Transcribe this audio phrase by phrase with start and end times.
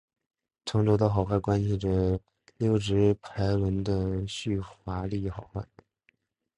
[0.65, 2.19] 轴承的好坏关系着
[2.57, 5.63] 溜直排轮的续滑力好坏。